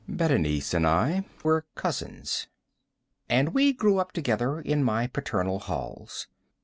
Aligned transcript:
Berenice 0.09 0.73
and 0.73 0.87
I 0.87 1.25
were 1.43 1.67
cousins, 1.75 2.47
and 3.29 3.49
we 3.49 3.71
grew 3.71 3.99
up 3.99 4.13
together 4.13 4.59
in 4.59 4.83
my 4.83 5.05
paternal 5.05 5.59
halls. 5.59 6.27